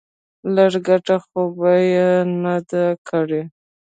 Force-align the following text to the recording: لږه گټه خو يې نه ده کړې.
لږه 0.55 0.79
گټه 0.87 1.15
خو 1.23 1.41
يې 1.93 2.09
نه 2.41 2.55
ده 2.69 2.85
کړې. 3.07 3.41